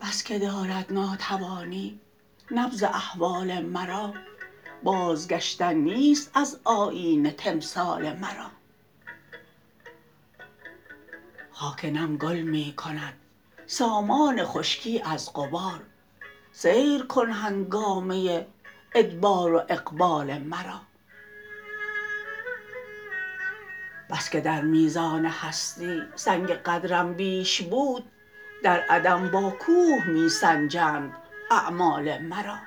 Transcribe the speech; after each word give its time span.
بس 0.00 0.22
که 0.22 0.38
دارد 0.38 0.92
ناتوانی 0.92 2.00
نبض 2.50 2.82
احوال 2.82 3.60
مرا 3.60 4.14
بازگشتن 4.82 5.74
نیست 5.74 6.30
از 6.34 6.60
آیینه 6.64 7.30
تمثال 7.30 8.12
مرا. 8.12 8.50
خاک 11.52 11.84
نم 11.84 12.16
گل 12.16 12.40
می 12.40 12.74
کند 12.76 13.14
سامان 13.66 14.44
خشکی 14.44 15.02
از 15.02 15.32
غبار. 15.34 15.82
سیر 16.52 17.02
کن 17.02 17.30
هنگامه 17.30 18.46
ادبار 18.94 19.54
و 19.54 19.62
اقبال 19.68 20.38
مرا. 20.38 20.80
بس 24.10 24.30
که 24.30 24.40
در 24.40 24.60
میزان 24.60 25.26
هستی 25.26 26.02
سنگ 26.14 26.50
قدرم 26.50 27.14
بیش 27.14 27.62
بود 27.62 28.10
در 28.62 28.80
عدم 28.80 29.30
با 29.30 29.50
کوه 29.50 30.06
می 30.06 30.28
سنجند 30.28 31.12
اعمال 31.50 32.18
مرا. 32.18 32.58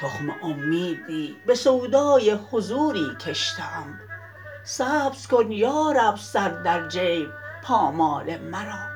تخم 0.00 0.30
امیدی 0.42 1.36
به 1.46 1.54
سودای 1.54 2.30
حضوری 2.30 3.16
کشته 3.20 3.76
ام 3.78 4.00
سبز 4.64 5.26
کن 5.26 5.52
یارب 5.52 6.16
سر 6.16 6.48
در 6.48 6.88
جیب 6.88 7.28
پامال 7.62 8.38
مرا. 8.38 8.91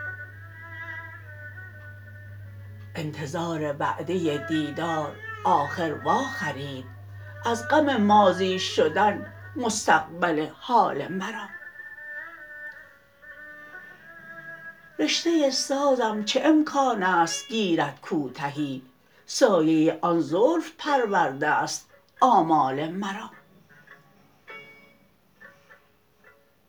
انتظار 2.97 3.77
وعده 3.79 4.47
دیدار 4.49 5.17
آخر 5.45 5.93
واخرید 6.05 6.85
از 7.45 7.69
غم 7.69 7.97
ماضی 7.97 8.59
شدن 8.59 9.33
مستقبل 9.57 10.47
حال 10.61 11.09
مرا. 11.09 11.49
رشته 14.99 15.51
سازم 15.51 16.25
چه 16.25 16.43
امکان 16.45 17.03
است 17.03 17.49
گیرد 17.49 17.99
کوتهی؟ 18.03 18.83
سایه 19.27 19.99
آن 20.03 20.21
زلف 20.21 20.73
پرورده 20.79 21.49
است 21.49 21.91
آمال 22.21 22.89
مرا. 22.89 23.31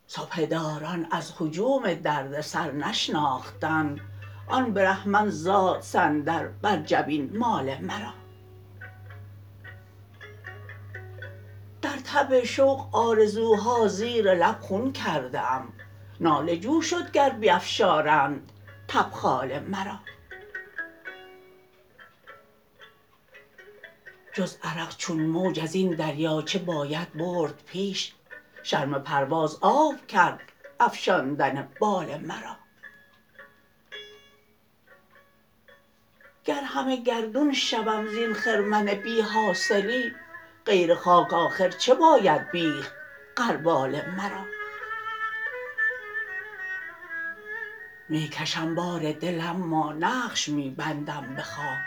سبحه 0.07 0.45
داران 0.45 1.07
از 1.11 1.33
هجوم 1.39 1.93
دردسر 1.93 2.71
نشناختند. 2.71 3.99
آن 4.47 4.73
برهمن 4.73 5.29
زاد 5.29 5.81
صندل 5.81 6.47
بر 6.61 6.77
جبین 6.77 7.37
مال 7.37 7.77
مرا 7.77 8.13
در 11.81 11.97
تب 12.03 12.43
شوق 12.43 12.95
آرزوها 12.95 13.87
زیر 13.87 14.33
لب 14.33 14.59
خون 14.61 14.93
کرده 14.93 15.51
ام. 15.51 15.73
ناله 16.19 16.57
جو 16.57 16.81
شد 16.81 17.11
گر 17.11 17.29
بیفشارند 17.29 18.51
تبخال 18.87 19.59
مرا. 19.59 19.99
جز 24.33 24.57
عرق 24.63 24.97
چون 24.97 25.19
موج 25.19 25.59
ازین 25.59 25.95
دریاچه 25.95 26.59
باید 26.59 27.13
برد 27.13 27.63
پیش؟ 27.65 28.13
شرم 28.63 29.03
پرواز 29.03 29.57
آب 29.61 30.07
کرد 30.07 30.39
افشاندن 30.79 31.69
بال 31.79 32.17
مرا. 32.17 32.66
گر 36.47 36.61
همه 36.61 36.95
گردون 36.95 37.53
شوم 37.53 38.07
زین 38.07 38.33
خرمن 38.33 38.85
بی 38.85 39.21
حاصلی 39.21 40.15
غیر 40.65 40.95
خاک 40.95 41.33
آخر 41.33 41.69
چه 41.69 41.93
باید 41.95 42.51
بیخت 42.51 42.93
غربال 43.37 44.01
مرا؟ 44.17 44.45
می 48.09 48.29
کشم 48.29 48.75
بار 48.75 49.11
دل 49.11 49.41
اما 49.41 49.93
نقش 49.93 50.49
می 50.49 50.69
بندم 50.69 51.35
به 51.35 51.41
خاک. 51.41 51.79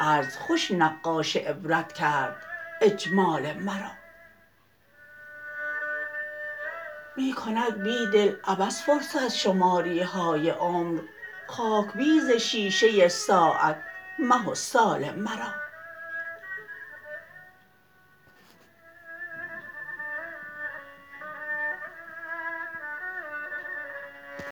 عجز 0.00 0.36
خوش 0.36 0.70
نقاش 0.70 1.36
عبرت 1.36 1.92
کرد 1.92 2.36
اجمال 2.80 3.52
مرا. 3.52 3.90
می 7.16 7.32
کند 7.32 7.82
بیدل 7.82 8.36
عبث 8.44 8.82
فرصت 8.82 9.28
شماری 9.28 10.02
های 10.02 10.50
عمر 10.50 11.00
خاک 11.46 11.92
بیز 11.92 12.30
شیشه 12.30 13.08
ساعت 13.08 13.76
مه 14.18 14.48
و 14.48 14.54
سال 14.54 15.10
مرا 15.10 15.63